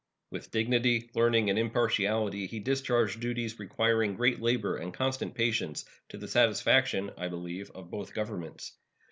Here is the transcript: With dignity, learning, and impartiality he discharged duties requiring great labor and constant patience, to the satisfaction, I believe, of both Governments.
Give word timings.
With 0.31 0.49
dignity, 0.49 1.11
learning, 1.13 1.51
and 1.51 1.59
impartiality 1.59 2.47
he 2.47 2.57
discharged 2.57 3.19
duties 3.19 3.59
requiring 3.59 4.15
great 4.15 4.41
labor 4.41 4.75
and 4.77 4.91
constant 4.91 5.35
patience, 5.35 5.85
to 6.09 6.17
the 6.17 6.27
satisfaction, 6.27 7.11
I 7.19 7.27
believe, 7.27 7.69
of 7.75 7.91
both 7.91 8.15
Governments. 8.15 8.71